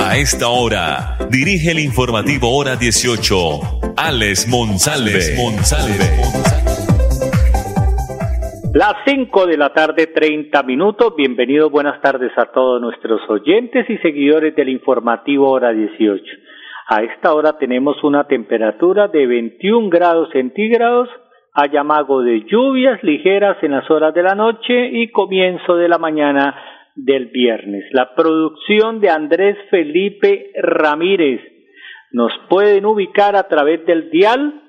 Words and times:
A 0.00 0.16
esta 0.16 0.46
hora, 0.46 1.18
dirige 1.28 1.72
el 1.72 1.80
informativo 1.80 2.56
Hora 2.56 2.76
18, 2.76 3.96
Alex 3.96 4.46
Monsalve. 4.46 5.18
Las 8.74 8.94
5 9.04 9.46
de 9.46 9.56
la 9.56 9.72
tarde, 9.74 10.06
30 10.06 10.62
minutos. 10.62 11.16
Bienvenidos, 11.16 11.72
buenas 11.72 12.00
tardes 12.00 12.30
a 12.36 12.46
todos 12.52 12.80
nuestros 12.80 13.28
oyentes 13.28 13.90
y 13.90 13.98
seguidores 13.98 14.54
del 14.54 14.68
informativo 14.68 15.50
Hora 15.50 15.72
18. 15.72 16.22
A 16.90 17.02
esta 17.02 17.34
hora 17.34 17.58
tenemos 17.58 17.96
una 18.04 18.28
temperatura 18.28 19.08
de 19.08 19.26
21 19.26 19.90
grados 19.90 20.28
centígrados, 20.30 21.08
hay 21.54 21.76
amago 21.76 22.22
de 22.22 22.44
lluvias 22.48 23.02
ligeras 23.02 23.56
en 23.62 23.72
las 23.72 23.90
horas 23.90 24.14
de 24.14 24.22
la 24.22 24.36
noche 24.36 24.90
y 24.92 25.10
comienzo 25.10 25.74
de 25.74 25.88
la 25.88 25.98
mañana 25.98 26.54
del 26.94 27.26
viernes. 27.26 27.84
La 27.92 28.14
producción 28.14 29.00
de 29.00 29.10
Andrés 29.10 29.56
Felipe 29.70 30.50
Ramírez. 30.56 31.40
Nos 32.12 32.32
pueden 32.48 32.86
ubicar 32.86 33.36
a 33.36 33.48
través 33.48 33.84
del 33.86 34.10
dial, 34.10 34.62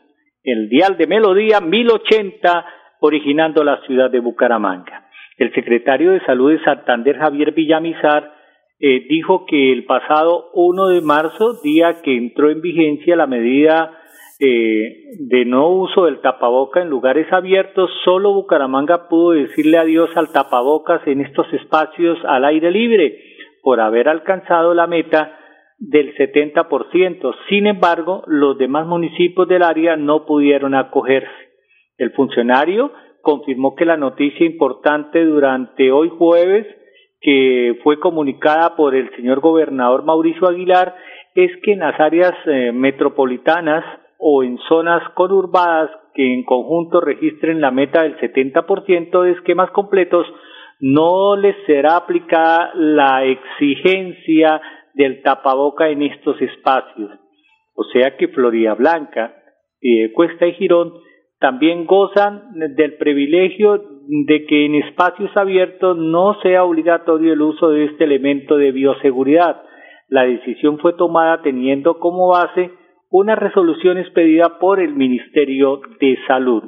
el 0.44 0.70
dial 0.70 0.98
de 0.98 1.08
Melodía 1.08 1.62
1080, 1.62 2.66
originando 3.00 3.64
la 3.64 3.82
ciudad 3.86 4.10
de 4.10 4.20
Bucaramanga. 4.20 5.10
El 5.38 5.54
secretario 5.54 6.12
de 6.12 6.26
Salud 6.26 6.52
de 6.52 6.64
Santander, 6.64 7.18
Javier 7.18 7.54
Villamizar, 7.54 8.34
eh, 8.82 9.06
dijo 9.10 9.46
que 9.46 9.72
el 9.72 9.86
pasado 9.86 10.52
1 10.54 10.88
de 10.88 11.02
marzo, 11.02 11.62
día 11.64 12.02
que 12.02 12.16
entró 12.16 12.50
en 12.50 12.62
vigencia 12.62 13.16
la 13.16 13.28
medida 13.28 13.92
eh, 14.42 15.18
de 15.20 15.44
no 15.44 15.70
uso 15.70 16.06
del 16.06 16.22
tapaboca 16.22 16.82
en 16.82 16.90
lugares 16.90 17.32
abiertos, 17.34 17.92
solo 18.06 18.34
Bucaramanga 18.34 19.10
pudo 19.10 19.32
decirle 19.32 19.78
adiós 19.78 20.16
al 20.16 20.32
tapabocas 20.32 21.06
en 21.08 21.20
estos 21.20 21.52
espacios 21.52 22.18
al 22.26 22.46
aire 22.46 22.72
libre 22.72 23.20
por 23.62 23.82
haber 23.82 24.08
alcanzado 24.08 24.74
la 24.74 24.88
meta 24.88 25.38
del 25.78 26.16
70%. 26.16 27.36
Sin 27.50 27.68
embargo, 27.68 28.24
los 28.28 28.58
demás 28.58 28.88
municipios 28.88 29.48
del 29.50 29.62
área 29.62 29.98
no 29.98 30.26
pudieron 30.26 30.74
acogerse. 30.74 31.50
El 31.98 32.12
funcionario 32.12 32.94
confirmó 33.22 33.76
que 33.76 33.84
la 33.84 33.98
noticia 33.98 34.46
importante 34.46 35.26
durante 35.26 35.92
hoy 35.92 36.10
jueves, 36.10 36.66
que 37.20 37.78
fue 37.84 38.00
comunicada 38.00 38.78
por 38.78 38.96
el 38.96 39.14
señor 39.18 39.42
gobernador 39.42 40.04
Mauricio 40.04 40.48
Aguilar, 40.48 40.96
es 41.36 41.52
que 41.62 41.74
en 41.74 41.80
las 41.80 42.00
áreas 42.00 42.34
eh, 42.46 42.72
metropolitanas 42.72 43.84
o 44.20 44.44
en 44.44 44.58
zonas 44.68 45.02
conurbadas 45.16 45.90
que 46.14 46.34
en 46.34 46.44
conjunto 46.44 47.00
registren 47.00 47.62
la 47.62 47.72
meta 47.72 48.04
del 48.04 48.18
70% 48.18 49.24
de 49.24 49.32
esquemas 49.32 49.72
completos, 49.72 50.28
no 50.82 51.38
les 51.38 51.56
será 51.66 51.96
aplicada 51.96 52.72
la 52.76 53.24
exigencia 53.24 54.62
del 54.94 55.22
tapaboca 55.22 55.90
en 55.90 56.04
estos 56.04 56.40
espacios. 56.42 57.12
O 57.74 57.86
sea 57.86 58.18
que 58.18 58.28
Florida 58.28 58.74
Blanca, 58.76 59.34
eh, 59.82 60.12
Cuesta 60.12 60.46
y 60.46 60.54
Girón 60.54 60.94
también 61.40 61.86
gozan 61.86 62.52
del 62.76 62.98
privilegio 62.98 63.82
de 64.08 64.46
que 64.46 64.66
en 64.66 64.76
espacios 64.76 65.32
abiertos 65.38 65.98
no 65.98 66.38
sea 66.42 66.66
obligatorio 66.66 67.32
el 67.32 67.42
uso 67.42 67.70
de 67.70 67.86
este 67.86 68.04
elemento 68.04 68.58
de 68.58 68.74
bioseguridad. 68.74 69.62
La 70.10 70.24
decisión 70.24 70.80
fue 70.80 70.94
tomada 70.94 71.42
teniendo 71.42 72.00
como 72.00 72.30
base 72.30 72.72
una 73.10 73.36
resolución 73.36 73.98
expedida 73.98 74.60
por 74.60 74.80
el 74.80 74.94
Ministerio 74.94 75.82
de 76.00 76.18
Salud. 76.28 76.64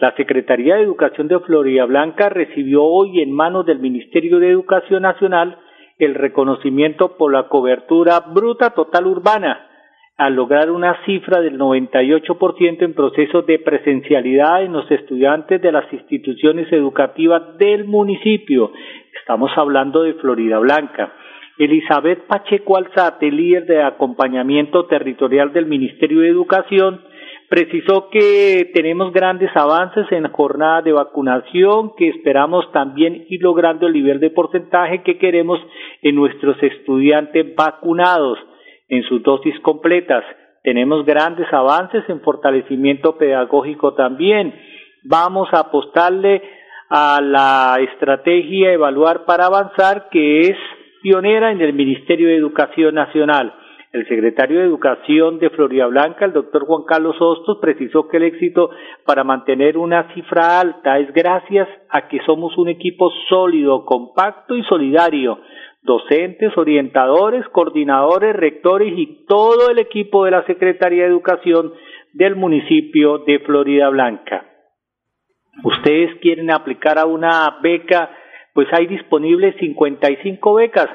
La 0.00 0.14
Secretaría 0.16 0.76
de 0.76 0.82
Educación 0.82 1.28
de 1.28 1.38
Florida 1.40 1.84
Blanca 1.84 2.30
recibió 2.30 2.82
hoy 2.82 3.20
en 3.20 3.30
manos 3.30 3.66
del 3.66 3.78
Ministerio 3.78 4.38
de 4.38 4.50
Educación 4.50 5.02
Nacional 5.02 5.58
el 5.98 6.14
reconocimiento 6.14 7.16
por 7.16 7.32
la 7.32 7.48
cobertura 7.48 8.20
bruta 8.20 8.70
total 8.70 9.06
urbana, 9.06 9.68
al 10.16 10.34
lograr 10.34 10.70
una 10.70 11.04
cifra 11.04 11.40
del 11.40 11.58
98% 11.58 12.82
en 12.82 12.94
procesos 12.94 13.44
de 13.46 13.58
presencialidad 13.58 14.62
en 14.62 14.72
los 14.72 14.90
estudiantes 14.90 15.60
de 15.60 15.72
las 15.72 15.92
instituciones 15.92 16.72
educativas 16.72 17.58
del 17.58 17.84
municipio. 17.84 18.72
Estamos 19.20 19.50
hablando 19.56 20.02
de 20.02 20.14
Florida 20.14 20.58
Blanca. 20.58 21.12
Elizabeth 21.58 22.26
Pacheco 22.26 22.76
Alzate, 22.76 23.30
líder 23.30 23.66
de 23.66 23.82
acompañamiento 23.82 24.86
territorial 24.86 25.52
del 25.52 25.66
Ministerio 25.66 26.20
de 26.20 26.28
Educación, 26.28 27.00
precisó 27.48 28.08
que 28.10 28.70
tenemos 28.74 29.12
grandes 29.12 29.50
avances 29.54 30.10
en 30.10 30.28
jornada 30.32 30.82
de 30.82 30.92
vacunación, 30.92 31.92
que 31.96 32.08
esperamos 32.08 32.70
también 32.72 33.26
ir 33.28 33.42
logrando 33.42 33.86
el 33.86 33.92
nivel 33.92 34.18
de 34.18 34.30
porcentaje 34.30 35.02
que 35.02 35.18
queremos 35.18 35.60
en 36.02 36.16
nuestros 36.16 36.60
estudiantes 36.62 37.54
vacunados 37.54 38.38
en 38.88 39.04
sus 39.04 39.22
dosis 39.22 39.58
completas. 39.60 40.24
Tenemos 40.64 41.04
grandes 41.04 41.46
avances 41.52 42.02
en 42.08 42.20
fortalecimiento 42.22 43.16
pedagógico 43.16 43.94
también. 43.94 44.54
Vamos 45.04 45.48
a 45.52 45.60
apostarle 45.60 46.42
a 46.88 47.20
la 47.22 47.76
estrategia 47.80 48.72
evaluar 48.72 49.24
para 49.26 49.46
avanzar, 49.46 50.08
que 50.10 50.40
es 50.40 50.56
pionera 51.04 51.52
en 51.52 51.60
el 51.60 51.74
Ministerio 51.74 52.28
de 52.28 52.36
Educación 52.36 52.94
Nacional. 52.94 53.52
El 53.92 54.08
secretario 54.08 54.60
de 54.60 54.64
Educación 54.64 55.38
de 55.38 55.50
Florida 55.50 55.86
Blanca, 55.86 56.24
el 56.24 56.32
doctor 56.32 56.64
Juan 56.64 56.84
Carlos 56.84 57.16
Hostos, 57.20 57.58
precisó 57.60 58.08
que 58.08 58.16
el 58.16 58.22
éxito 58.22 58.70
para 59.04 59.22
mantener 59.22 59.76
una 59.76 60.14
cifra 60.14 60.58
alta 60.60 60.98
es 60.98 61.12
gracias 61.12 61.68
a 61.90 62.08
que 62.08 62.20
somos 62.24 62.56
un 62.56 62.70
equipo 62.70 63.10
sólido, 63.28 63.84
compacto 63.84 64.56
y 64.56 64.62
solidario. 64.62 65.40
Docentes, 65.82 66.56
orientadores, 66.56 67.46
coordinadores, 67.50 68.34
rectores 68.34 68.94
y 68.96 69.26
todo 69.26 69.68
el 69.68 69.80
equipo 69.80 70.24
de 70.24 70.30
la 70.30 70.46
Secretaría 70.46 71.02
de 71.02 71.10
Educación 71.10 71.74
del 72.14 72.34
municipio 72.34 73.18
de 73.18 73.40
Florida 73.40 73.90
Blanca. 73.90 74.46
Ustedes 75.64 76.18
quieren 76.22 76.50
aplicar 76.50 76.98
a 76.98 77.04
una 77.04 77.58
beca 77.62 78.08
pues 78.54 78.68
hay 78.72 78.86
disponibles 78.86 79.56
55 79.58 80.54
becas 80.54 80.88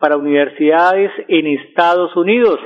para 0.00 0.16
universidades 0.16 1.12
en 1.28 1.46
Estados 1.46 2.16
Unidos. 2.16 2.58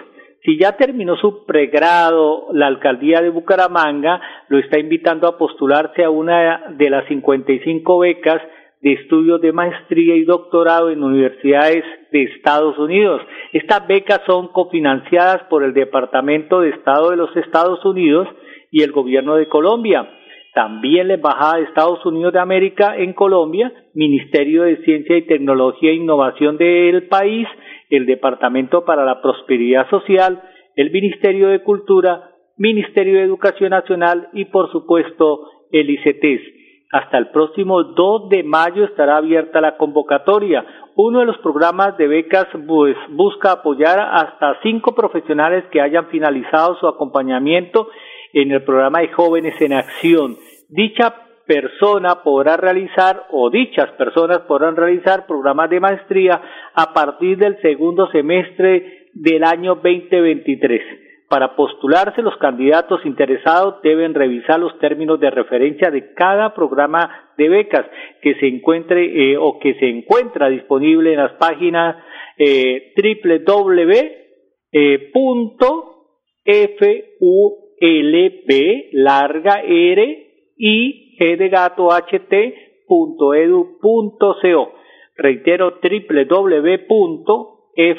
Si 0.45 0.59
ya 0.59 0.77
terminó 0.77 1.17
su 1.17 1.45
pregrado, 1.45 2.47
la 2.53 2.69
alcaldía 2.69 3.21
de 3.21 3.31
Bucaramanga 3.31 4.21
lo 4.49 4.59
está 4.59 4.79
invitando 4.79 5.27
a 5.27 5.37
postularse 5.37 6.05
a 6.05 6.11
una 6.11 6.69
de 6.79 6.89
las 6.89 7.07
55 7.09 7.99
becas 7.99 8.41
de 8.81 8.93
estudios 8.93 9.41
de 9.41 9.53
maestría 9.53 10.15
y 10.15 10.23
doctorado 10.23 10.91
en 10.91 11.03
universidades 11.03 11.83
de 12.13 12.23
Estados 12.23 12.79
Unidos. 12.79 13.21
Estas 13.53 13.85
becas 13.89 14.21
son 14.27 14.49
cofinanciadas 14.49 15.43
por 15.51 15.65
el 15.65 15.75
Departamento 15.75 16.61
de 16.61 16.71
Estado 16.71 17.11
de 17.11 17.17
los 17.17 17.37
Estados 17.37 17.85
Unidos 17.85 18.29
y 18.71 18.85
el 18.85 18.93
Gobierno 18.93 19.35
de 19.35 19.49
Colombia 19.49 20.09
también 20.57 21.09
la 21.09 21.15
Embajada 21.15 21.59
de 21.59 21.65
Estados 21.65 22.05
Unidos 22.07 22.33
de 22.33 22.41
América 22.41 22.97
en 22.97 23.13
Colombia, 23.13 23.71
Ministerio 23.93 24.63
de 24.63 24.79
Ciencia 24.85 25.19
y 25.19 25.27
Tecnología 25.27 25.91
e 25.91 25.97
Innovación 25.97 26.57
del 26.57 27.09
país, 27.09 27.47
el 27.91 28.07
Departamento 28.07 28.87
para 28.87 29.05
la 29.05 29.21
Prosperidad 29.21 29.87
Social, 29.91 30.43
el 30.75 30.91
Ministerio 30.91 31.49
de 31.49 31.63
Cultura, 31.63 32.31
Ministerio 32.57 33.19
de 33.19 33.25
Educación 33.25 33.69
Nacional 33.69 34.29
y 34.33 34.47
por 34.47 34.73
supuesto 34.73 35.41
el 35.73 35.91
ICETES. 35.91 36.41
Hasta 36.91 37.19
el 37.19 37.29
próximo 37.33 37.83
2 37.83 38.31
de 38.31 38.43
mayo 38.43 38.85
estará 38.85 39.19
abierta 39.19 39.61
la 39.61 39.77
convocatoria. 39.77 40.65
Uno 40.95 41.19
de 41.21 41.27
los 41.27 41.37
programas 41.39 41.99
de 41.99 42.09
becas 42.09 42.47
pues, 42.67 42.97
busca 43.11 43.53
apoyar 43.53 44.01
hasta 44.01 44.59
cinco 44.63 44.95
profesionales 44.95 45.65
que 45.71 45.83
hayan 45.83 46.07
finalizado 46.07 46.77
su 46.77 46.89
acompañamiento 46.89 47.89
en 48.33 48.53
el 48.53 48.63
programa 48.65 49.01
de 49.01 49.09
Jóvenes 49.09 49.61
en 49.61 49.75
Acción. 49.75 50.37
Dicha 50.69 51.15
persona 51.47 52.23
podrá 52.25 52.57
realizar 52.57 53.27
o 53.31 53.51
dichas 53.51 53.91
personas 53.93 54.41
podrán 54.41 54.75
realizar 54.75 55.27
programas 55.27 55.71
de 55.71 55.79
maestría 55.79 56.43
a 56.75 56.93
partir 56.93 57.39
del 57.39 57.61
segundo 57.63 58.11
semestre 58.11 59.11
del 59.15 59.45
año 59.45 59.77
2023. 59.77 60.83
Para 61.29 61.57
postularse, 61.57 62.23
los 62.23 62.37
candidatos 62.37 63.05
interesados 63.05 63.83
deben 63.83 64.15
revisar 64.15 64.61
los 64.61 64.79
términos 64.79 65.19
de 65.19 65.31
referencia 65.31 65.91
de 65.91 66.15
cada 66.15 66.55
programa 66.55 67.33
de 67.37 67.49
becas 67.49 67.87
que 68.23 68.35
se 68.37 68.47
encuentre 68.47 69.33
eh, 69.33 69.37
o 69.37 69.59
que 69.59 69.75
se 69.75 69.89
encuentra 69.89 70.49
disponible 70.49 71.13
en 71.13 71.19
las 71.19 71.33
páginas 71.33 71.97
eh, 72.39 72.93
eh, 78.49 78.91
larga 78.93 79.61
R 79.63 80.26
I 80.57 81.17
G 81.19 81.37
de 81.37 81.49
gato 81.49 81.93
H 81.93 82.21
T 82.29 82.55
punto 82.87 83.35
edu 83.35 83.79
punto 83.81 84.37
co. 84.41 84.73
Reitero 85.17 85.79
www.f 85.83 86.89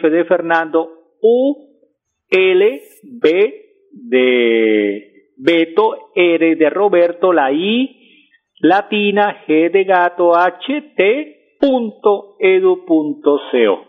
de 0.10 0.26
Fernando 0.26 0.90
U 1.22 1.56
L 2.30 2.82
B 3.04 3.54
de 3.92 5.34
Beto 5.38 6.12
R 6.16 6.56
de 6.56 6.70
Roberto 6.70 7.32
la 7.32 7.52
I 7.52 7.96
latina 8.60 9.44
G 9.46 9.70
de 9.70 9.84
gato 9.84 10.36
H 10.36 10.94
T 10.96 11.58
punto 11.60 12.38
edu 12.40 12.86
co. 12.86 13.88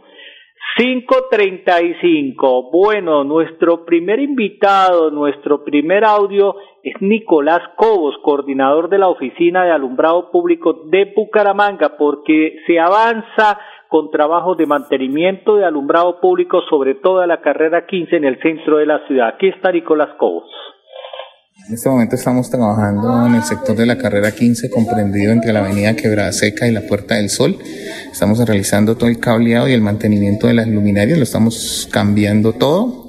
535. 0.76 2.70
Bueno, 2.70 3.24
nuestro 3.24 3.84
primer 3.84 4.20
invitado, 4.20 5.10
nuestro 5.10 5.64
primer 5.64 6.04
audio 6.04 6.54
es 6.88 7.02
Nicolás 7.02 7.60
Cobos, 7.76 8.16
coordinador 8.22 8.88
de 8.88 8.98
la 8.98 9.08
Oficina 9.08 9.64
de 9.64 9.72
Alumbrado 9.72 10.30
Público 10.30 10.84
de 10.90 11.12
Bucaramanga, 11.16 11.96
porque 11.96 12.56
se 12.66 12.78
avanza 12.78 13.58
con 13.88 14.10
trabajos 14.10 14.56
de 14.58 14.66
mantenimiento 14.66 15.56
de 15.56 15.64
alumbrado 15.64 16.20
público 16.20 16.60
sobre 16.68 16.94
toda 16.94 17.26
la 17.26 17.40
carrera 17.40 17.86
15 17.86 18.16
en 18.16 18.24
el 18.24 18.40
centro 18.40 18.76
de 18.76 18.86
la 18.86 19.06
ciudad. 19.06 19.28
Aquí 19.28 19.48
está 19.48 19.72
Nicolás 19.72 20.10
Cobos. 20.18 20.44
En 21.66 21.74
este 21.74 21.88
momento 21.88 22.14
estamos 22.14 22.50
trabajando 22.50 23.26
en 23.26 23.34
el 23.34 23.42
sector 23.42 23.76
de 23.76 23.84
la 23.84 23.98
carrera 23.98 24.32
15, 24.32 24.70
comprendido 24.70 25.32
entre 25.32 25.52
la 25.52 25.60
avenida 25.60 25.96
Quebrada 25.96 26.32
Seca 26.32 26.66
y 26.66 26.72
la 26.72 26.82
Puerta 26.82 27.16
del 27.16 27.28
Sol. 27.28 27.58
Estamos 28.10 28.38
realizando 28.46 28.96
todo 28.96 29.08
el 29.08 29.18
cableado 29.18 29.68
y 29.68 29.72
el 29.72 29.82
mantenimiento 29.82 30.46
de 30.46 30.54
las 30.54 30.68
luminarias, 30.68 31.18
lo 31.18 31.24
estamos 31.24 31.88
cambiando 31.92 32.52
todo. 32.52 33.07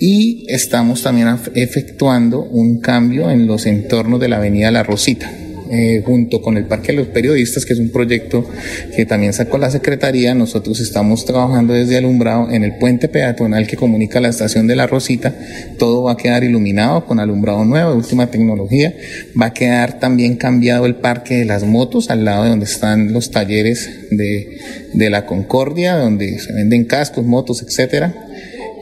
Y 0.00 0.44
estamos 0.48 1.02
también 1.02 1.28
efectuando 1.54 2.42
un 2.42 2.80
cambio 2.80 3.30
en 3.30 3.46
los 3.46 3.66
entornos 3.66 4.20
de 4.20 4.28
la 4.28 4.36
avenida 4.36 4.70
La 4.70 4.82
Rosita. 4.82 5.30
Eh, 5.70 6.02
junto 6.04 6.42
con 6.42 6.58
el 6.58 6.66
Parque 6.66 6.92
de 6.92 6.98
los 6.98 7.08
Periodistas, 7.08 7.64
que 7.64 7.72
es 7.72 7.78
un 7.78 7.90
proyecto 7.90 8.46
que 8.94 9.06
también 9.06 9.32
sacó 9.32 9.56
la 9.56 9.70
Secretaría. 9.70 10.34
Nosotros 10.34 10.78
estamos 10.78 11.24
trabajando 11.24 11.72
desde 11.72 11.96
alumbrado 11.96 12.50
en 12.50 12.64
el 12.64 12.76
puente 12.76 13.08
peatonal 13.08 13.66
que 13.66 13.76
comunica 13.76 14.20
la 14.20 14.28
estación 14.28 14.66
de 14.66 14.76
La 14.76 14.86
Rosita. 14.86 15.34
Todo 15.78 16.02
va 16.02 16.12
a 16.12 16.16
quedar 16.16 16.44
iluminado 16.44 17.06
con 17.06 17.18
alumbrado 17.18 17.64
nuevo, 17.64 17.92
de 17.92 17.96
última 17.96 18.30
tecnología. 18.30 18.94
Va 19.40 19.46
a 19.46 19.54
quedar 19.54 19.98
también 19.98 20.36
cambiado 20.36 20.84
el 20.84 20.96
Parque 20.96 21.38
de 21.38 21.44
las 21.46 21.64
Motos, 21.64 22.10
al 22.10 22.26
lado 22.26 22.44
de 22.44 22.50
donde 22.50 22.66
están 22.66 23.12
los 23.14 23.30
talleres 23.30 23.88
de, 24.10 24.58
de 24.92 25.10
la 25.10 25.24
Concordia, 25.24 25.96
donde 25.96 26.38
se 26.38 26.52
venden 26.52 26.84
cascos, 26.84 27.24
motos, 27.24 27.62
etcétera 27.62 28.14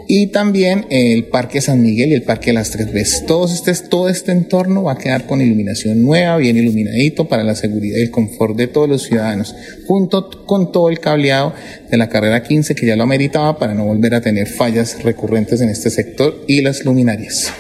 y 0.09 0.31
también 0.33 0.87
el 0.91 1.25
Parque 1.25 1.61
San 1.61 1.83
Miguel 1.83 2.11
y 2.11 2.15
el 2.15 2.23
Parque 2.23 2.53
Las 2.53 2.71
Tres 2.71 2.93
Veces. 2.93 3.25
Todo 3.27 3.47
este, 3.47 3.73
todo 3.89 4.09
este 4.09 4.33
entorno 4.33 4.85
va 4.85 4.93
a 4.93 4.99
quedar 4.99 5.27
con 5.27 5.41
iluminación 5.41 6.03
nueva, 6.03 6.37
bien 6.37 6.57
iluminadito 6.57 7.27
para 7.29 7.45
la 7.45 7.55
seguridad 7.55 7.99
y 7.99 8.03
el 8.03 8.11
confort 8.11 8.57
de 8.57 8.67
todos 8.67 8.89
los 8.89 9.03
ciudadanos, 9.03 9.55
junto 9.87 10.45
con 10.47 10.73
todo 10.73 10.91
el 10.91 11.01
cableado 11.01 11.55
de 11.91 11.97
la 11.97 12.09
carrera 12.09 12.43
15 12.43 12.75
que 12.75 12.87
ya 12.87 12.97
lo 12.97 13.03
ameritaba 13.03 13.59
para 13.59 13.75
no 13.75 13.85
volver 13.85 14.15
a 14.15 14.21
tener 14.21 14.47
fallas 14.47 15.03
recurrentes 15.03 15.61
en 15.61 15.71
este 15.71 15.91
sector 15.91 16.35
y 16.47 16.63
las 16.63 16.85
luminarias. 16.85 17.53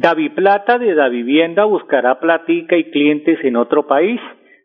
David 0.00 0.32
Plata 0.34 0.78
de 0.78 0.94
Da 0.94 1.10
Vivienda 1.10 1.66
buscará 1.66 2.18
platica 2.20 2.74
y 2.74 2.90
clientes 2.90 3.38
en 3.44 3.56
otro 3.56 3.86
país. 3.86 4.18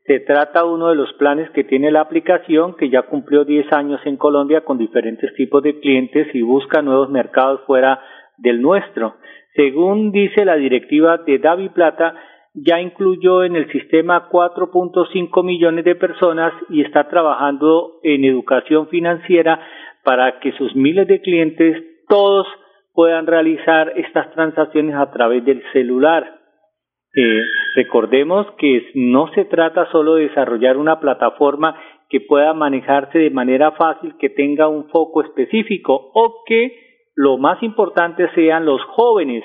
Se 0.08 0.20
trata 0.20 0.66
uno 0.66 0.90
de 0.90 0.96
los 0.96 1.12
planes 1.14 1.50
que 1.50 1.64
tiene 1.64 1.92
la 1.92 2.02
aplicación, 2.02 2.76
que 2.76 2.90
ya 2.90 3.04
cumplió 3.04 3.44
10 3.44 3.74
años 3.74 4.00
en 4.06 4.18
Colombia 4.18 4.62
con 4.62 4.78
diferentes 4.78 5.34
tipos 5.34 5.64
de 5.64 5.80
clientes 5.80 6.28
y 6.36 6.44
busca 6.44 6.84
nuevos 6.84 7.10
mercados 7.10 7.62
fuera 7.66 8.00
del 8.38 8.62
nuestro. 8.62 9.16
Según 9.56 10.12
dice 10.12 10.46
la 10.46 10.58
directiva 10.58 11.18
de 11.18 11.40
Davi 11.40 11.70
Plata, 11.70 12.14
ya 12.54 12.80
incluyó 12.80 13.44
en 13.44 13.56
el 13.56 13.72
sistema 13.72 14.30
4.5 14.30 15.44
millones 15.44 15.84
de 15.84 15.96
personas 15.96 16.54
y 16.70 16.82
está 16.82 17.08
trabajando 17.08 18.00
en 18.04 18.26
educación 18.26 18.88
financiera 18.90 19.60
para 20.04 20.40
que 20.40 20.52
sus 20.52 20.76
miles 20.76 21.08
de 21.08 21.20
clientes 21.20 21.84
todos 22.08 22.46
puedan 22.94 23.26
realizar 23.26 23.92
estas 23.96 24.32
transacciones 24.34 24.96
a 24.96 25.12
través 25.12 25.44
del 25.44 25.64
celular. 25.74 26.45
Eh, 27.18 27.42
recordemos 27.76 28.46
que 28.58 28.92
no 28.94 29.32
se 29.34 29.46
trata 29.46 29.90
solo 29.92 30.16
de 30.16 30.28
desarrollar 30.28 30.76
una 30.76 31.00
plataforma 31.00 31.80
que 32.10 32.20
pueda 32.20 32.54
manejarse 32.54 33.18
de 33.18 33.30
manera 33.30 33.72
fácil, 33.72 34.16
que 34.20 34.30
tenga 34.30 34.68
un 34.68 34.90
foco 34.90 35.24
específico 35.24 36.12
o 36.14 36.44
que 36.46 36.78
lo 37.16 37.38
más 37.38 37.64
importante 37.64 38.28
sean 38.36 38.66
los 38.66 38.82
jóvenes, 38.84 39.44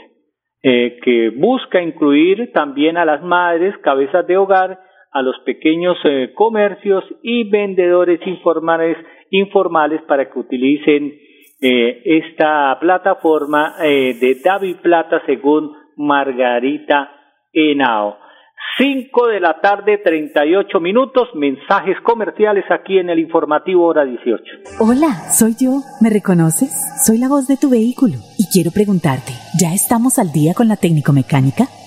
eh, 0.63 0.99
que 1.03 1.31
busca 1.31 1.81
incluir 1.81 2.51
también 2.53 2.97
a 2.97 3.05
las 3.05 3.23
madres, 3.23 3.77
cabezas 3.79 4.27
de 4.27 4.37
hogar, 4.37 4.81
a 5.13 5.23
los 5.23 5.39
pequeños 5.41 5.97
eh, 6.05 6.33
comercios 6.35 7.05
y 7.23 7.49
vendedores 7.49 8.21
informales, 8.27 8.97
informales 9.31 10.03
para 10.03 10.29
que 10.29 10.39
utilicen 10.39 11.15
eh, 11.63 12.03
esta 12.05 12.77
plataforma 12.81 13.75
de 13.79 14.37
David 14.43 14.77
Plata 14.83 15.23
según 15.27 15.73
Margarita 15.97 17.20
Henao. 17.53 18.17
5 18.79 19.27
de 19.27 19.41
la 19.41 19.61
tarde, 19.61 19.99
38 19.99 20.81
minutos, 20.81 21.29
mensajes 21.35 21.97
comerciales 22.03 22.65
aquí 22.71 22.99
en 22.99 23.11
el 23.11 23.19
informativo 23.19 23.87
hora 23.87 24.05
18. 24.05 24.43
Hola, 24.79 25.09
soy 25.33 25.55
yo. 25.61 25.81
¿Me 26.01 26.09
reconoces? 26.09 26.73
Soy 27.05 27.19
la 27.19 27.29
voz 27.29 27.47
de 27.47 27.57
tu 27.57 27.69
vehículo 27.69 28.15
y 28.39 28.47
quiero 28.53 28.71
preguntarte, 28.71 29.33
¿ya 29.61 29.75
estamos 29.75 30.19
al 30.19 30.33
día 30.33 30.55
con 30.55 30.69
la 30.69 30.77
técnico 30.77 31.13
mecánica? 31.13 31.67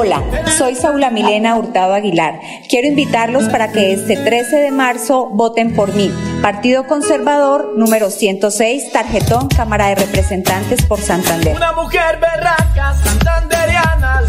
Hola, 0.00 0.22
soy 0.56 0.76
Saula 0.76 1.10
Milena 1.10 1.56
Hurtado 1.56 1.92
Aguilar. 1.92 2.38
Quiero 2.68 2.86
invitarlos 2.86 3.48
para 3.48 3.72
que 3.72 3.92
este 3.92 4.16
13 4.16 4.54
de 4.54 4.70
marzo 4.70 5.26
voten 5.26 5.74
por 5.74 5.92
mí. 5.92 6.14
Partido 6.40 6.86
Conservador 6.86 7.72
número 7.76 8.08
106, 8.08 8.92
tarjetón 8.92 9.48
Cámara 9.48 9.88
de 9.88 9.96
Representantes 9.96 10.86
por 10.86 11.00
Santander. 11.00 11.56
Una 11.56 11.72
mujer 11.72 12.20
berraca, 12.20 12.94
santanderiana. 13.02 14.22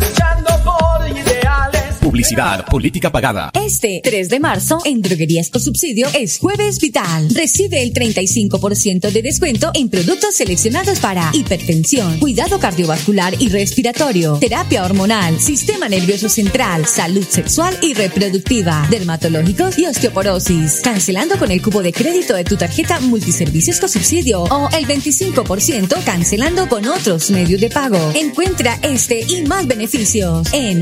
Publicidad, 2.02 2.66
política 2.66 3.12
pagada. 3.12 3.52
Este 3.54 4.00
3 4.04 4.30
de 4.30 4.40
marzo 4.40 4.80
en 4.86 5.02
Droguerías 5.02 5.50
con 5.50 5.62
Subsidio 5.62 6.08
es 6.14 6.40
Jueves 6.40 6.80
Vital. 6.80 7.28
Recibe 7.36 7.84
el 7.84 7.94
35% 7.94 9.12
de 9.12 9.22
descuento 9.22 9.72
en 9.74 9.90
productos 9.90 10.36
seleccionados 10.36 11.00
para 11.00 11.30
hipertensión, 11.34 12.20
cuidado 12.20 12.58
cardiovascular 12.60 13.36
y 13.40 13.50
respiratorio, 13.50 14.38
terapia 14.40 14.86
hormonal, 14.86 15.40
sistema 15.40 15.90
nervioso 15.90 16.30
central, 16.30 16.86
salud 16.86 17.26
sexual 17.28 17.78
y 17.82 17.94
reproductiva, 17.94 18.88
dermatológicos 18.90 19.78
y 19.78 19.86
osteoporosis. 19.86 20.82
Cancelando 20.82 21.38
con 21.38 21.52
el 21.52 21.62
cubo 21.62 21.82
de 21.82 21.92
crédito 21.92 22.34
de 22.34 22.46
tu 22.46 22.56
tarjeta 22.56 23.00
Multiservicios 23.02 23.80
con 23.80 23.90
Subsidio 23.90 24.44
o 24.44 24.70
el 24.72 24.88
25% 24.88 26.04
cancelando 26.06 26.70
con 26.70 26.88
otros 26.88 27.30
medios 27.30 27.60
de 27.60 27.70
pago. 27.70 28.14
Encuentra 28.16 28.80
este 28.84 29.20
y 29.28 29.44
más 29.46 29.68
beneficios 29.68 30.48
en 30.54 30.82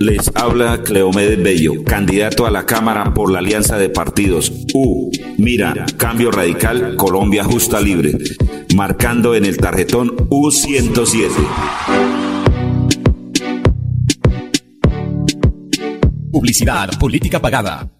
Les 0.00 0.30
habla 0.34 0.82
Cleomedes 0.82 1.42
Bello, 1.42 1.84
candidato 1.84 2.46
a 2.46 2.50
la 2.50 2.64
Cámara 2.64 3.12
por 3.12 3.30
la 3.30 3.40
Alianza 3.40 3.76
de 3.76 3.90
Partidos. 3.90 4.50
U, 4.72 5.10
mira, 5.36 5.84
Cambio 5.98 6.30
Radical, 6.30 6.96
Colombia 6.96 7.44
Justa 7.44 7.82
Libre, 7.82 8.12
marcando 8.74 9.34
en 9.34 9.44
el 9.44 9.58
tarjetón 9.58 10.16
U107. 10.30 11.28
Publicidad, 16.32 16.98
política 16.98 17.38
pagada. 17.38 17.99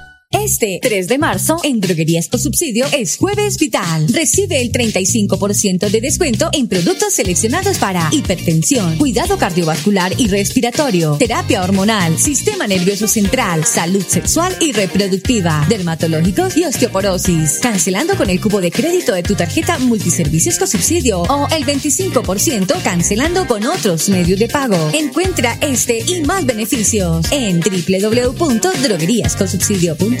Este 0.31 0.79
3 0.81 1.07
de 1.09 1.17
marzo 1.17 1.57
en 1.61 1.81
Droguerías 1.81 2.29
con 2.29 2.39
Subsidio 2.39 2.85
es 2.93 3.17
Jueves 3.17 3.57
Vital. 3.57 4.07
Recibe 4.07 4.61
el 4.61 4.71
35% 4.71 5.89
de 5.89 5.99
descuento 5.99 6.49
en 6.53 6.69
productos 6.69 7.13
seleccionados 7.13 7.77
para 7.77 8.07
hipertensión, 8.11 8.95
cuidado 8.97 9.37
cardiovascular 9.37 10.13
y 10.17 10.29
respiratorio, 10.29 11.17
terapia 11.17 11.61
hormonal, 11.61 12.17
sistema 12.17 12.65
nervioso 12.65 13.09
central, 13.09 13.65
salud 13.65 14.05
sexual 14.07 14.55
y 14.61 14.71
reproductiva, 14.71 15.65
dermatológicos 15.67 16.55
y 16.55 16.63
osteoporosis. 16.63 17.59
Cancelando 17.61 18.15
con 18.15 18.29
el 18.29 18.39
cubo 18.39 18.61
de 18.61 18.71
crédito 18.71 19.13
de 19.13 19.23
tu 19.23 19.35
tarjeta 19.35 19.79
Multiservicios 19.79 20.57
con 20.57 20.69
Subsidio 20.69 21.23
o 21.23 21.49
el 21.51 21.65
25% 21.65 22.81
cancelando 22.83 23.45
con 23.47 23.65
otros 23.65 24.07
medios 24.07 24.39
de 24.39 24.47
pago. 24.47 24.91
Encuentra 24.93 25.57
este 25.59 26.05
y 26.07 26.21
más 26.21 26.45
beneficios 26.45 27.29
en 27.31 27.59
www.drogueríasconsubsidio.com 27.59 30.20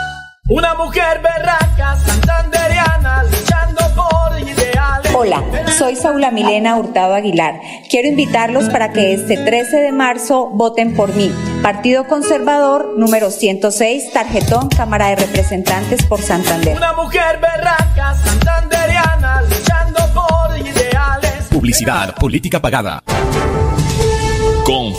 Una 0.53 0.73
mujer 0.73 1.21
berraca, 1.21 1.97
santanderiana, 2.05 3.23
luchando 3.23 3.83
por 3.95 4.37
ideales. 4.37 5.15
Hola, 5.15 5.41
soy 5.77 5.95
Saula 5.95 6.29
Milena 6.29 6.75
Hurtado 6.75 7.13
Aguilar. 7.13 7.61
Quiero 7.89 8.09
invitarlos 8.09 8.67
para 8.67 8.91
que 8.91 9.13
este 9.13 9.37
13 9.37 9.77
de 9.77 9.93
marzo 9.93 10.49
voten 10.49 10.93
por 10.93 11.15
mí. 11.15 11.31
Partido 11.63 12.05
Conservador 12.05 12.95
número 12.97 13.31
106, 13.31 14.11
tarjetón 14.11 14.67
Cámara 14.67 15.07
de 15.07 15.15
Representantes 15.15 16.05
por 16.05 16.21
Santander. 16.21 16.75
Una 16.75 16.91
mujer 16.91 17.39
berraca, 17.39 18.13
santanderiana, 18.15 19.43
luchando 19.43 20.01
por 20.13 20.57
ideales. 20.59 21.45
Publicidad, 21.49 22.13
política 22.15 22.59
pagada. 22.61 23.01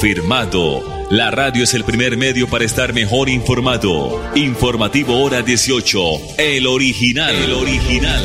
Confirmado. 0.02 0.82
La 1.12 1.30
radio 1.30 1.62
es 1.62 1.75
el 1.75 1.85
primer 1.85 2.18
medio 2.18 2.50
para 2.50 2.64
estar 2.64 2.92
mejor 2.92 3.28
informado. 3.28 4.18
Informativo 4.35 5.23
Hora 5.23 5.42
18. 5.42 6.42
El 6.42 6.66
original. 6.66 7.30
El 7.30 7.52
original. 7.54 8.18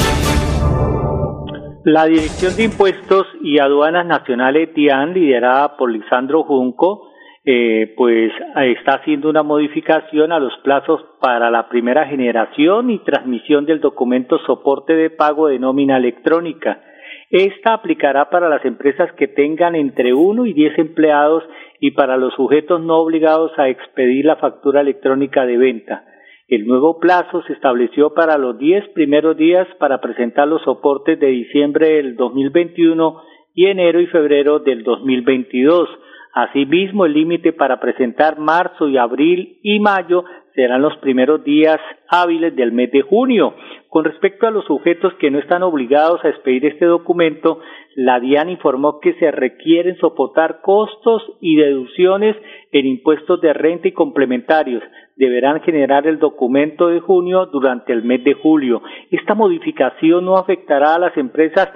La 1.85 2.05
Dirección 2.07 2.57
de 2.57 2.63
Impuestos 2.63 3.27
y 3.43 3.59
Aduanas 3.59 4.07
Nacionales 4.07 4.73
DIAN, 4.73 5.13
liderada 5.13 5.77
por 5.77 5.91
Lisandro 5.91 6.41
Junco, 6.45 7.11
eh, 7.45 7.93
pues 7.95 8.31
está 8.73 8.93
haciendo 8.93 9.29
una 9.29 9.43
modificación 9.43 10.31
a 10.31 10.39
los 10.39 10.53
plazos 10.63 10.99
para 11.21 11.51
la 11.51 11.69
primera 11.69 12.07
generación 12.07 12.89
y 12.89 13.03
transmisión 13.03 13.67
del 13.67 13.81
documento 13.81 14.39
soporte 14.47 14.93
de 14.93 15.11
pago 15.11 15.47
de 15.47 15.59
nómina 15.59 15.97
electrónica. 15.97 16.81
Esta 17.29 17.73
aplicará 17.73 18.29
para 18.29 18.47
las 18.47 18.63
empresas 18.63 19.11
que 19.13 19.27
tengan 19.27 19.75
entre 19.75 20.13
1 20.13 20.45
y 20.45 20.53
10 20.53 20.79
empleados 20.79 21.43
y 21.79 21.91
para 21.91 22.15
los 22.15 22.33
sujetos 22.35 22.81
no 22.81 22.97
obligados 22.97 23.51
a 23.57 23.67
expedir 23.67 24.25
la 24.25 24.37
factura 24.37 24.81
electrónica 24.81 25.45
de 25.45 25.57
venta. 25.57 26.05
El 26.47 26.65
nuevo 26.65 26.99
plazo 26.99 27.43
se 27.43 27.51
estableció 27.51 28.13
para 28.13 28.37
los 28.37 28.57
10 28.57 28.89
primeros 28.89 29.35
días 29.35 29.67
para 29.79 29.99
presentar 29.99 30.47
los 30.47 30.61
soportes 30.61 31.19
de 31.19 31.27
diciembre 31.27 31.95
del 31.95 32.15
2021 32.15 33.21
y 33.53 33.65
enero 33.65 33.99
y 33.99 34.07
febrero 34.07 34.59
del 34.59 34.83
2022. 34.83 35.89
Asimismo, 36.37 37.07
el 37.07 37.13
límite 37.13 37.51
para 37.51 37.79
presentar 37.79 38.37
marzo 38.37 38.87
y 38.87 38.95
abril 38.95 39.57
y 39.63 39.79
mayo 39.79 40.23
serán 40.53 40.83
los 40.83 40.95
primeros 40.97 41.43
días 41.43 41.79
hábiles 42.09 42.55
del 42.55 42.71
mes 42.71 42.91
de 42.91 43.01
junio. 43.01 43.55
Con 43.89 44.03
respecto 44.03 44.45
a 44.45 44.51
los 44.51 44.63
sujetos 44.65 45.15
que 45.15 45.31
no 45.31 45.39
están 45.39 45.63
obligados 45.63 46.23
a 46.23 46.29
expedir 46.29 46.67
este 46.67 46.85
documento, 46.85 47.59
la 47.95 48.19
DIAN 48.19 48.51
informó 48.51 48.99
que 48.99 49.13
se 49.13 49.31
requieren 49.31 49.97
soportar 49.97 50.61
costos 50.61 51.23
y 51.41 51.55
deducciones 51.55 52.35
en 52.71 52.85
impuestos 52.85 53.41
de 53.41 53.53
renta 53.53 53.87
y 53.87 53.93
complementarios. 53.93 54.83
Deberán 55.15 55.61
generar 55.61 56.05
el 56.05 56.19
documento 56.19 56.89
de 56.89 56.99
junio 56.99 57.47
durante 57.47 57.93
el 57.93 58.03
mes 58.03 58.23
de 58.23 58.35
julio. 58.35 58.83
Esta 59.09 59.33
modificación 59.33 60.25
no 60.25 60.37
afectará 60.37 60.93
a 60.93 60.99
las 60.99 61.17
empresas 61.17 61.67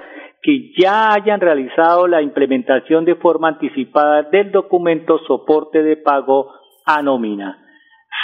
que 0.42 0.72
ya 0.76 1.14
hayan 1.14 1.40
realizado 1.40 2.08
la 2.08 2.20
implementación 2.20 3.04
de 3.04 3.14
forma 3.14 3.48
anticipada 3.48 4.24
del 4.24 4.50
documento 4.50 5.18
soporte 5.26 5.82
de 5.82 5.96
pago 5.96 6.52
a 6.84 7.00
nómina. 7.00 7.62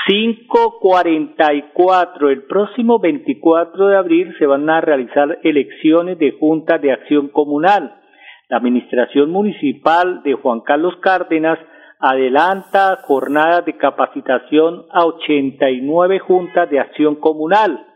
544. 0.07 2.31
El 2.31 2.45
próximo 2.45 2.99
24 2.99 3.87
de 3.87 3.97
abril 3.97 4.35
se 4.39 4.47
van 4.47 4.69
a 4.69 4.81
realizar 4.81 5.39
elecciones 5.43 6.19
de 6.19 6.33
Junta 6.33 6.79
de 6.79 6.93
Acción 6.93 7.29
Comunal. 7.29 7.95
La 8.49 8.57
Administración 8.57 9.31
Municipal 9.31 10.23
de 10.23 10.35
Juan 10.35 10.61
Carlos 10.61 10.95
Cárdenas 11.01 11.59
adelanta 12.01 12.97
jornadas 13.03 13.65
de 13.65 13.77
capacitación 13.77 14.87
a 14.91 15.05
89 15.05 16.19
juntas 16.21 16.71
de 16.71 16.81
acción 16.81 17.17
comunal. 17.17 17.87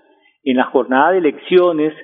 En 0.45 0.57
la 0.57 0.65
jornada 0.65 1.13
de 1.13 1.19
elecciones 1.19 1.95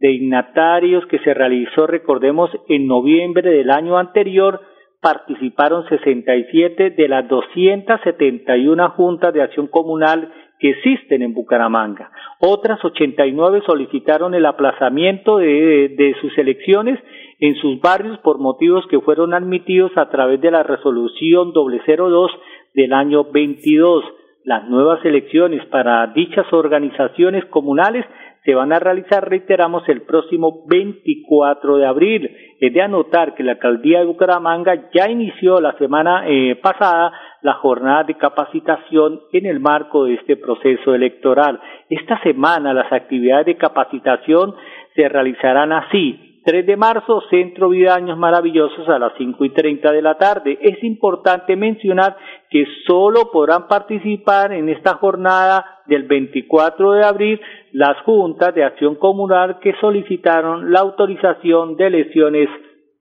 de 0.00 0.08
dignatarios 0.08 1.06
que 1.06 1.18
se 1.20 1.34
realizó, 1.34 1.86
recordemos, 1.86 2.50
en 2.68 2.86
noviembre 2.86 3.50
del 3.50 3.70
año 3.70 3.98
anterior, 3.98 4.60
participaron 5.00 5.88
67 5.88 6.90
de 6.90 7.08
las 7.08 7.28
271 7.28 8.90
juntas 8.90 9.32
de 9.32 9.42
acción 9.42 9.68
comunal 9.68 10.32
que 10.58 10.70
existen 10.70 11.22
en 11.22 11.34
Bucaramanga. 11.34 12.10
Otras 12.40 12.84
89 12.84 13.62
solicitaron 13.64 14.34
el 14.34 14.46
aplazamiento 14.46 15.38
de, 15.38 15.94
de, 15.96 16.16
sus 16.20 16.36
elecciones 16.36 16.98
en 17.38 17.54
sus 17.56 17.80
barrios 17.80 18.18
por 18.18 18.38
motivos 18.38 18.84
que 18.90 19.00
fueron 19.00 19.34
admitidos 19.34 19.92
a 19.96 20.10
través 20.10 20.40
de 20.40 20.50
la 20.50 20.64
resolución 20.64 21.52
002 21.52 22.30
del 22.74 22.92
año 22.92 23.24
22. 23.24 24.04
Las 24.44 24.68
nuevas 24.68 25.04
elecciones 25.04 25.64
para 25.66 26.06
dichas 26.08 26.46
organizaciones 26.52 27.44
comunales 27.46 28.04
se 28.44 28.54
van 28.54 28.72
a 28.72 28.78
realizar, 28.78 29.28
reiteramos, 29.28 29.86
el 29.88 30.02
próximo 30.02 30.64
24 30.66 31.76
de 31.76 31.86
abril. 31.86 32.30
Es 32.60 32.72
de 32.72 32.80
anotar 32.80 33.34
que 33.34 33.42
la 33.42 33.52
alcaldía 33.52 33.98
de 33.98 34.06
Bucaramanga 34.06 34.90
ya 34.94 35.10
inició 35.10 35.60
la 35.60 35.76
semana 35.76 36.24
eh, 36.26 36.56
pasada 36.56 37.12
la 37.42 37.54
jornada 37.54 38.04
de 38.04 38.16
capacitación 38.16 39.20
en 39.32 39.46
el 39.46 39.60
marco 39.60 40.04
de 40.04 40.14
este 40.14 40.36
proceso 40.36 40.94
electoral. 40.94 41.60
Esta 41.90 42.20
semana 42.22 42.72
las 42.72 42.90
actividades 42.92 43.46
de 43.46 43.56
capacitación 43.56 44.54
se 44.94 45.08
realizarán 45.08 45.72
así. 45.72 46.27
3 46.48 46.64
de 46.64 46.78
marzo, 46.78 47.20
Centro 47.28 47.68
Vida 47.68 47.94
Años 47.94 48.16
Maravillosos 48.16 48.88
a 48.88 48.98
las 48.98 49.12
5 49.18 49.44
y 49.44 49.50
30 49.50 49.92
de 49.92 50.00
la 50.00 50.16
tarde. 50.16 50.58
Es 50.62 50.82
importante 50.82 51.56
mencionar 51.56 52.16
que 52.48 52.64
solo 52.86 53.30
podrán 53.30 53.68
participar 53.68 54.54
en 54.54 54.70
esta 54.70 54.94
jornada 54.94 55.82
del 55.84 56.04
24 56.04 56.92
de 56.92 57.04
abril 57.04 57.40
las 57.72 58.00
juntas 58.00 58.54
de 58.54 58.64
acción 58.64 58.94
comunal 58.94 59.58
que 59.60 59.74
solicitaron 59.78 60.72
la 60.72 60.80
autorización 60.80 61.76
de 61.76 61.90
lesiones 61.90 62.48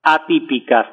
atípicas. 0.04 0.86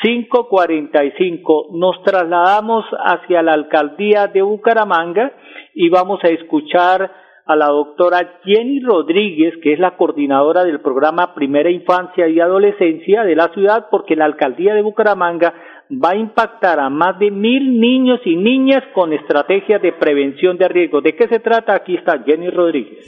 545 0.00 1.70
nos 1.72 2.04
trasladamos 2.04 2.84
hacia 3.04 3.42
la 3.42 3.54
alcaldía 3.54 4.28
de 4.28 4.42
Bucaramanga 4.42 5.32
y 5.74 5.88
vamos 5.88 6.22
a 6.22 6.28
escuchar 6.28 7.25
a 7.46 7.54
la 7.54 7.66
doctora 7.66 8.40
Jenny 8.44 8.80
Rodríguez, 8.80 9.54
que 9.62 9.72
es 9.72 9.78
la 9.78 9.96
coordinadora 9.96 10.64
del 10.64 10.80
programa 10.80 11.32
Primera 11.32 11.70
Infancia 11.70 12.28
y 12.28 12.40
Adolescencia 12.40 13.22
de 13.22 13.36
la 13.36 13.52
ciudad, 13.54 13.86
porque 13.88 14.16
la 14.16 14.24
alcaldía 14.24 14.74
de 14.74 14.82
Bucaramanga 14.82 15.54
va 15.90 16.10
a 16.10 16.16
impactar 16.16 16.80
a 16.80 16.90
más 16.90 17.18
de 17.20 17.30
mil 17.30 17.78
niños 17.78 18.18
y 18.24 18.34
niñas 18.34 18.82
con 18.92 19.12
estrategias 19.12 19.80
de 19.80 19.92
prevención 19.92 20.58
de 20.58 20.66
riesgo. 20.66 21.00
¿De 21.00 21.14
qué 21.14 21.28
se 21.28 21.38
trata? 21.38 21.76
Aquí 21.76 21.94
está 21.94 22.20
Jenny 22.24 22.50
Rodríguez. 22.50 22.98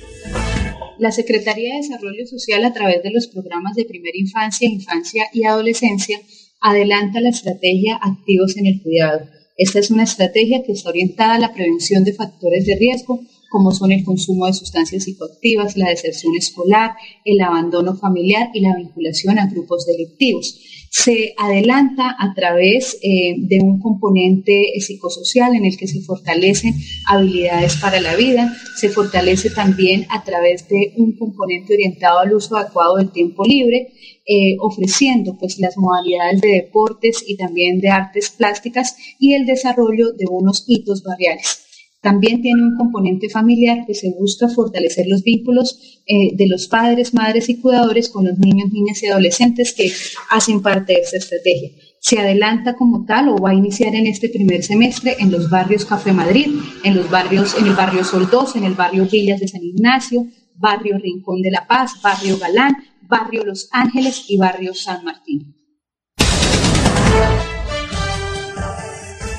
La 0.99 1.11
Secretaría 1.11 1.75
de 1.75 1.79
Desarrollo 1.79 2.25
Social, 2.27 2.65
a 2.65 2.73
través 2.73 3.03
de 3.03 3.11
los 3.11 3.27
programas 3.27 3.75
de 3.75 3.87
Primera 3.87 4.17
Infancia, 4.17 4.69
Infancia 4.69 5.25
y 5.33 5.45
Adolescencia, 5.45 6.19
adelanta 6.61 7.21
la 7.21 7.31
estrategia 7.31 7.99
Activos 8.01 8.57
en 8.57 8.67
el 8.67 8.83
Cuidado. 8.83 9.21
Esta 9.57 9.81
es 9.81 9.91
una 9.91 10.05
estrategia 10.05 10.63
que 10.65 10.73
está 10.73 10.91
orientada 10.91 11.35
a 11.35 11.41
la 11.41 11.53
prevención 11.53 12.05
de 12.05 12.15
factores 12.15 12.67
de 12.67 12.77
riesgo 12.77 13.21
como 13.49 13.73
son 13.73 13.93
el 13.93 14.05
consumo 14.05 14.47
de 14.47 14.53
sustancias 14.53 15.05
psicoactivas, 15.05 15.77
la 15.77 15.89
deserción 15.89 16.35
escolar, 16.37 16.93
el 17.25 17.41
abandono 17.41 17.97
familiar 17.97 18.51
y 18.53 18.61
la 18.61 18.77
vinculación 18.77 19.39
a 19.39 19.47
grupos 19.47 19.87
delictivos. 19.87 20.61
Se 20.91 21.35
adelanta 21.37 22.17
a 22.19 22.33
través 22.35 22.99
eh, 23.03 23.35
de 23.39 23.59
un 23.63 23.79
componente 23.79 24.73
psicosocial 24.81 25.55
en 25.55 25.67
el 25.67 25.77
que 25.77 25.87
se 25.87 26.01
fortalecen 26.01 26.75
habilidades 27.07 27.77
para 27.77 28.01
la 28.01 28.17
vida, 28.17 28.55
se 28.77 28.89
fortalece 28.89 29.51
también 29.51 30.07
a 30.11 30.25
través 30.25 30.67
de 30.69 30.95
un 30.97 31.17
componente 31.17 31.75
orientado 31.75 32.21
al 32.21 32.35
uso 32.35 32.57
adecuado 32.57 32.97
del 32.97 33.11
tiempo 33.11 33.45
libre, 33.45 33.93
eh, 34.27 34.57
ofreciendo 34.61 35.37
pues 35.39 35.59
las 35.59 35.77
modalidades 35.77 36.41
de 36.41 36.49
deportes 36.49 37.23
y 37.27 37.37
también 37.37 37.81
de 37.81 37.89
artes 37.89 38.31
plásticas 38.31 38.97
y 39.19 39.35
el 39.35 39.47
desarrollo 39.47 40.13
de 40.13 40.27
unos 40.29 40.65
hitos 40.67 41.03
barriales. 41.03 41.68
También 42.01 42.43
tiene 42.43 42.63
un 42.63 42.77
componente 42.77 43.29
familiar 43.29 43.85
que 43.85 43.95
se 43.95 44.15
busca 44.17 44.49
fortalecer 44.49 45.07
los 45.09 45.25
vínculos 45.25 46.01
eh, 46.07 46.37
de 46.37 46.47
los 46.47 46.69
padres, 46.69 47.13
madres 47.13 47.49
y 47.49 47.61
cuidadores 47.61 48.09
con 48.09 48.25
los 48.25 48.39
niños, 48.39 48.71
niñas 48.73 49.03
y 49.03 49.09
adolescentes 49.09 49.73
que 49.73 49.91
hacen 50.31 50.63
parte 50.63 50.93
de 50.93 51.01
esta 51.01 51.17
estrategia. 51.17 51.71
Se 52.01 52.21
adelanta 52.21 52.77
como 52.77 53.05
tal 53.05 53.29
o 53.31 53.39
va 53.39 53.51
a 53.51 53.55
iniciar 53.55 53.97
en 53.97 54.07
este 54.07 54.29
primer 54.29 54.63
semestre 54.63 55.17
en 55.19 55.33
los 55.33 55.51
barrios 55.51 55.85
Café 55.85 56.13
Madrid, 56.13 56.47
en 56.85 56.95
los 56.95 57.11
barrios, 57.11 57.59
en 57.59 57.67
el 57.67 57.75
barrio 57.75 58.05
Sol 58.05 58.29
2, 58.31 58.57
en 58.57 58.65
el 58.65 58.75
barrio 58.75 59.07
Villas 59.11 59.41
de 59.41 59.49
San 59.49 59.65
Ignacio, 59.65 60.29
barrio 60.55 60.99
Rincón 60.99 61.43
de 61.43 61.51
la 61.51 61.67
Paz, 61.67 62.01
barrio 62.01 62.39
Galán, 62.39 62.77
barrio 63.03 63.45
Los 63.45 63.69
Ángeles 63.73 64.25
y 64.29 64.37
barrio 64.37 64.73
San 64.73 65.05
Martín. 65.05 65.58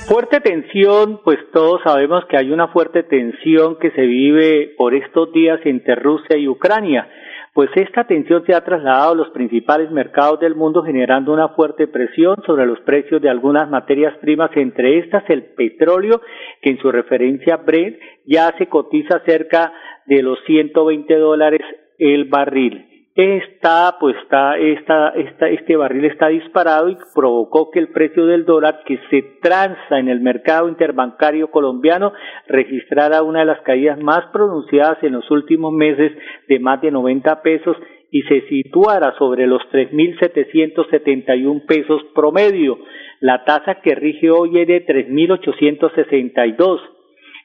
Fuerte 0.10 0.40
tensión, 0.40 1.22
pues 1.24 1.38
todos 1.54 1.82
sabemos 1.84 2.26
que 2.26 2.36
hay 2.36 2.50
una 2.50 2.70
fuerte 2.70 3.04
tensión 3.04 3.78
que 3.78 3.92
se 3.92 4.02
vive 4.02 4.74
por 4.76 4.96
estos 4.96 5.32
días 5.34 5.60
entre 5.66 5.94
Rusia 5.94 6.36
y 6.36 6.48
Ucrania. 6.48 7.08
Pues 7.54 7.70
esta 7.76 8.06
tensión 8.06 8.44
se 8.48 8.56
ha 8.56 8.64
trasladado 8.64 9.12
a 9.12 9.16
los 9.16 9.30
principales 9.30 9.92
mercados 9.92 10.40
del 10.40 10.56
mundo 10.56 10.82
generando 10.82 11.32
una 11.32 11.50
fuerte 11.50 11.86
presión 11.86 12.38
sobre 12.48 12.66
los 12.66 12.80
precios 12.80 13.22
de 13.22 13.30
algunas 13.30 13.70
materias 13.70 14.18
primas, 14.18 14.50
entre 14.56 14.98
estas 14.98 15.30
el 15.30 15.44
petróleo, 15.54 16.22
que 16.64 16.72
en 16.72 16.80
su 16.80 16.92
referencia 16.92 17.58
Brent 17.58 18.00
ya 18.26 18.52
se 18.58 18.66
cotiza 18.66 19.22
cerca 19.28 19.72
de 20.08 20.24
los 20.24 20.40
120 20.48 21.18
dólares 21.18 21.62
el 22.00 22.26
barril 22.26 22.89
está, 23.20 23.98
pues 24.00 24.16
está, 24.24 24.58
esta, 24.58 25.10
esta, 25.10 25.50
este 25.50 25.76
barril 25.76 26.06
está 26.06 26.30
disparado 26.30 26.88
y 26.88 26.98
provocó 27.14 27.70
que 27.70 27.80
el 27.80 27.90
precio 27.90 28.26
del 28.26 28.46
dólar 28.46 28.84
que 28.86 28.98
se 29.10 29.22
transa 29.42 30.00
en 30.00 30.08
el 30.08 30.22
mercado 30.22 30.70
interbancario 30.70 31.52
colombiano 31.52 32.14
registrara 32.48 33.22
una 33.22 33.40
de 33.40 33.46
las 33.46 33.60
caídas 33.62 34.00
más 34.00 34.28
pronunciadas 34.32 35.04
en 35.04 35.14
los 35.14 35.30
últimos 35.32 35.74
meses 35.74 36.14
de 36.48 36.60
más 36.60 36.80
de 36.82 36.92
90 36.92 37.42
pesos 37.42 37.76
y 38.10 38.22
se 38.24 38.48
situara 38.48 39.14
sobre 39.18 39.48
los 39.48 39.62
3.771 39.72 41.66
pesos 41.66 42.02
promedio. 42.16 42.80
La 43.20 43.44
tasa 43.44 43.82
que 43.82 43.96
rige 43.96 44.32
hoy 44.32 44.62
es 44.62 44.68
de 44.68 44.86
3.862 44.86 46.80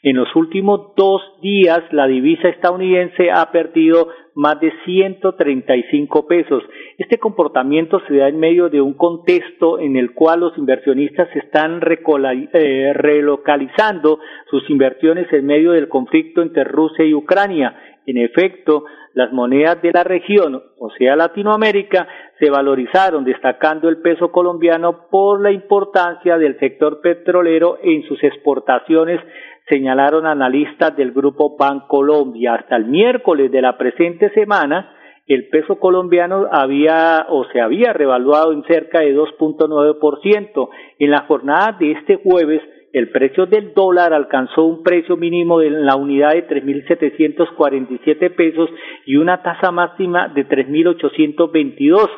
en 0.04 0.16
los 0.16 0.36
últimos 0.36 0.94
dos 0.96 1.22
días, 1.40 1.80
la 1.90 2.06
divisa 2.06 2.50
estadounidense 2.50 3.30
ha 3.30 3.50
perdido 3.50 4.08
más 4.34 4.60
de 4.60 4.70
135 4.84 6.26
pesos. 6.26 6.62
Este 6.98 7.16
comportamiento 7.16 8.02
se 8.06 8.16
da 8.18 8.28
en 8.28 8.38
medio 8.38 8.68
de 8.68 8.82
un 8.82 8.92
contexto 8.92 9.78
en 9.78 9.96
el 9.96 10.12
cual 10.12 10.40
los 10.40 10.58
inversionistas 10.58 11.34
están 11.34 11.80
eh, 11.82 12.92
relocalizando 12.92 14.18
sus 14.50 14.68
inversiones 14.68 15.32
en 15.32 15.46
medio 15.46 15.72
del 15.72 15.88
conflicto 15.88 16.42
entre 16.42 16.64
Rusia 16.64 17.06
y 17.06 17.14
Ucrania. 17.14 17.74
En 18.04 18.18
efecto, 18.18 18.84
las 19.14 19.32
monedas 19.32 19.80
de 19.80 19.92
la 19.92 20.04
región, 20.04 20.62
o 20.78 20.90
sea, 20.98 21.16
Latinoamérica, 21.16 22.06
se 22.38 22.50
valorizaron, 22.50 23.24
destacando 23.24 23.88
el 23.88 24.02
peso 24.02 24.30
colombiano 24.30 25.06
por 25.08 25.40
la 25.40 25.50
importancia 25.50 26.36
del 26.36 26.58
sector 26.58 27.00
petrolero 27.00 27.78
en 27.82 28.02
sus 28.02 28.22
exportaciones 28.22 29.20
señalaron 29.68 30.26
analistas 30.26 30.96
del 30.96 31.12
grupo 31.12 31.56
Bancolombia. 31.56 32.54
Hasta 32.54 32.76
el 32.76 32.86
miércoles 32.86 33.50
de 33.50 33.62
la 33.62 33.78
presente 33.78 34.30
semana, 34.30 34.90
el 35.26 35.48
peso 35.48 35.78
colombiano 35.78 36.46
había 36.50 37.26
o 37.28 37.44
se 37.46 37.60
había 37.60 37.92
revaluado 37.92 38.52
en 38.52 38.62
cerca 38.64 39.00
de 39.00 39.16
2.9%. 39.16 40.68
En 40.98 41.10
la 41.10 41.22
jornada 41.22 41.76
de 41.78 41.92
este 41.92 42.16
jueves, 42.16 42.60
el 42.92 43.10
precio 43.10 43.46
del 43.46 43.72
dólar 43.74 44.12
alcanzó 44.12 44.64
un 44.64 44.82
precio 44.82 45.16
mínimo 45.16 45.58
de 45.58 45.70
la 45.70 45.96
unidad 45.96 46.32
de 46.32 46.46
3.747 46.46 48.36
pesos 48.36 48.70
y 49.06 49.16
una 49.16 49.42
tasa 49.42 49.72
máxima 49.72 50.28
de 50.28 50.46
3.822, 50.46 52.08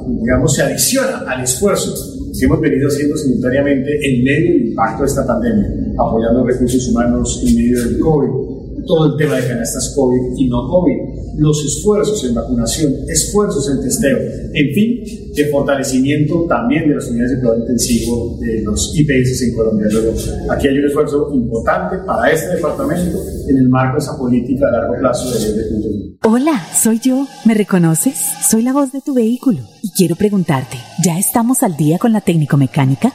digamos, 0.09 0.55
se 0.55 0.63
adiciona 0.63 1.19
al 1.27 1.43
esfuerzo 1.45 1.95
que 2.39 2.47
hemos 2.47 2.61
venido 2.61 2.89
haciendo 2.89 3.17
simultáneamente 3.17 3.91
en 4.03 4.25
medio 4.25 4.53
del 4.53 4.67
impacto 4.69 5.03
de 5.03 5.09
esta 5.09 5.27
pandemia, 5.27 5.69
apoyando 5.99 6.47
recursos 6.47 6.89
humanos 6.89 7.43
en 7.47 7.55
medio 7.55 7.85
del 7.85 7.99
COVID, 7.99 8.87
todo 8.87 9.13
el 9.13 9.17
tema 9.17 9.37
de 9.37 9.49
canastas 9.49 9.93
COVID 9.95 10.39
y 10.39 10.49
no 10.49 10.69
COVID, 10.69 10.97
los 11.41 11.65
esfuerzos 11.65 12.23
en 12.25 12.35
vacunación, 12.35 12.95
esfuerzos 13.09 13.71
en 13.71 13.81
testeo, 13.81 14.19
en 14.53 14.75
fin, 14.75 15.33
de 15.35 15.47
fortalecimiento 15.47 16.45
también 16.47 16.87
de 16.87 16.97
las 16.97 17.09
unidades 17.09 17.37
de 17.37 17.41
cuidado 17.41 17.61
intensivo 17.61 18.39
de 18.41 18.63
los 18.63 18.93
IPS 18.95 19.43
en 19.43 19.57
Colombia. 19.57 19.87
Luego, 19.91 20.15
aquí 20.51 20.69
hay 20.69 20.79
un 20.79 20.85
esfuerzo 20.85 21.31
importante 21.33 21.97
para 22.07 22.31
este 22.31 22.57
departamento 22.57 23.19
en 23.49 23.57
el 23.57 23.69
marco 23.71 23.95
de 23.95 24.01
esa 24.01 24.19
política 24.19 24.69
a 24.69 24.71
largo 24.71 24.95
plazo 24.99 25.31
de, 25.31 25.53
de 25.55 26.17
Hola, 26.25 26.63
soy 26.77 27.01
yo. 27.03 27.27
¿Me 27.47 27.55
reconoces? 27.55 28.19
Soy 28.47 28.63
la 28.63 28.75
voz 28.75 28.93
de 28.93 29.01
tu 29.01 29.15
vehículo 29.15 29.61
y 29.83 29.91
quiero 29.93 30.17
preguntarte, 30.17 30.77
¿ya 31.03 31.19
estamos 31.19 31.63
al 31.63 31.79
día 31.79 31.97
con 31.99 32.13
la 32.13 32.21
técnico 32.21 32.59
mecánica? 32.59 33.15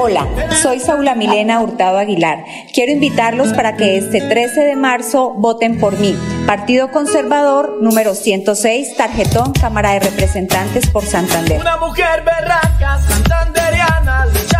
Hola, 0.00 0.28
soy 0.62 0.78
Saula 0.78 1.16
Milena 1.16 1.60
Hurtado 1.60 1.98
Aguilar. 1.98 2.44
Quiero 2.72 2.92
invitarlos 2.92 3.52
para 3.52 3.76
que 3.76 3.96
este 3.96 4.20
13 4.20 4.60
de 4.60 4.76
marzo 4.76 5.34
voten 5.36 5.80
por 5.80 5.98
mí. 5.98 6.16
Partido 6.46 6.92
Conservador 6.92 7.78
número 7.82 8.14
106, 8.14 8.96
tarjetón 8.96 9.52
Cámara 9.54 9.94
de 9.94 9.98
Representantes 10.00 10.88
por 10.88 11.04
Santander. 11.04 11.60
Una 11.60 11.78
mujer 11.78 12.22
berraca, 12.24 13.00
santanderiana, 13.08 14.26
ideales. 14.26 14.57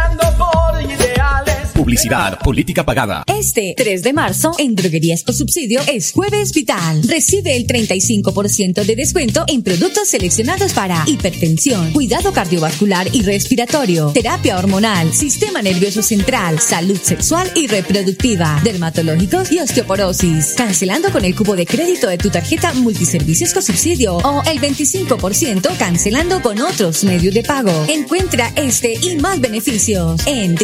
Publicidad, 1.88 2.38
política 2.40 2.84
pagada. 2.84 3.24
Este 3.26 3.72
3 3.74 4.02
de 4.02 4.12
marzo, 4.12 4.52
en 4.58 4.74
Droguerías 4.74 5.22
con 5.22 5.34
Subsidio, 5.34 5.80
es 5.90 6.12
Jueves 6.12 6.52
Vital. 6.52 7.02
Recibe 7.04 7.56
el 7.56 7.66
35% 7.66 8.84
de 8.84 8.94
descuento 8.94 9.44
en 9.46 9.62
productos 9.62 10.06
seleccionados 10.06 10.74
para 10.74 11.02
hipertensión, 11.06 11.92
cuidado 11.92 12.34
cardiovascular 12.34 13.08
y 13.14 13.22
respiratorio, 13.22 14.10
terapia 14.12 14.58
hormonal, 14.58 15.14
sistema 15.14 15.62
nervioso 15.62 16.02
central, 16.02 16.60
salud 16.60 16.98
sexual 17.02 17.50
y 17.54 17.68
reproductiva, 17.68 18.60
dermatológicos 18.62 19.50
y 19.50 19.60
osteoporosis. 19.60 20.56
Cancelando 20.58 21.10
con 21.10 21.24
el 21.24 21.34
cubo 21.34 21.56
de 21.56 21.64
crédito 21.64 22.08
de 22.08 22.18
tu 22.18 22.28
tarjeta 22.28 22.74
Multiservicios 22.74 23.54
con 23.54 23.62
Subsidio 23.62 24.18
o 24.18 24.42
el 24.44 24.60
25% 24.60 25.74
cancelando 25.78 26.42
con 26.42 26.60
otros 26.60 27.02
medios 27.04 27.32
de 27.32 27.44
pago. 27.44 27.72
Encuentra 27.88 28.52
este 28.56 28.92
y 29.00 29.16
más 29.16 29.40
beneficios 29.40 30.20
en 30.26 30.54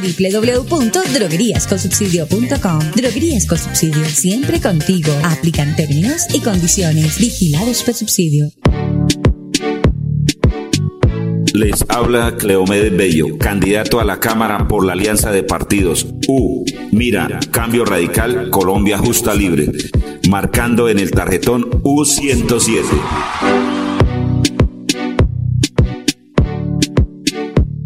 www.drogueríasconsubsidio.com. 1.15 2.81
Droguerías 2.97 3.47
con 3.47 3.59
Subsidio, 3.59 4.05
siempre 4.07 4.61
contigo. 4.61 5.13
Aplican 5.25 5.77
términos 5.77 6.27
y 6.35 6.41
condiciones. 6.41 7.19
Vigilados 7.19 7.83
por 7.85 7.95
subsidio. 7.95 8.49
Les 11.53 11.85
habla 11.89 12.37
Cleomedes 12.37 12.97
Bello, 12.97 13.39
candidato 13.39 14.01
a 14.01 14.05
la 14.05 14.19
Cámara 14.19 14.67
por 14.67 14.85
la 14.85 14.95
Alianza 14.95 15.31
de 15.31 15.45
Partidos. 15.45 16.05
U. 16.27 16.65
Mira, 16.91 17.39
Cambio 17.53 17.85
Radical, 17.85 18.51
Colombia 18.51 18.99
Justa 18.99 19.35
Libre. 19.35 19.71
Marcando 20.29 20.89
en 20.89 20.99
el 20.99 21.13
tarjetón 21.13 21.71
U107. 21.85 22.83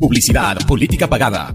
Publicidad, 0.01 0.67
política 0.67 1.07
pagada. 1.09 1.55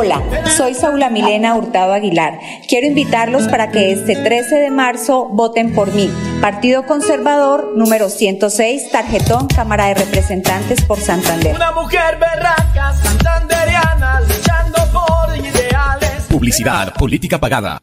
Hola, 0.00 0.22
soy 0.56 0.72
Saula 0.72 1.10
Milena 1.10 1.54
Hurtado 1.54 1.92
Aguilar. 1.92 2.40
Quiero 2.66 2.86
invitarlos 2.86 3.48
para 3.48 3.70
que 3.70 3.92
este 3.92 4.16
13 4.16 4.54
de 4.54 4.70
marzo 4.70 5.28
voten 5.28 5.74
por 5.74 5.92
mí. 5.92 6.10
Partido 6.40 6.86
Conservador 6.86 7.76
número 7.76 8.08
106, 8.08 8.92
tarjetón 8.92 9.46
Cámara 9.48 9.88
de 9.88 9.94
Representantes 9.96 10.82
por 10.84 10.98
Santander. 10.98 11.54
Una 11.54 11.72
mujer 11.72 12.18
berraca, 12.18 12.94
santanderiana, 12.94 14.20
luchando 14.22 14.78
por 14.90 15.36
ideales. 15.36 16.22
Publicidad, 16.30 16.94
política 16.94 17.38
pagada. 17.38 17.82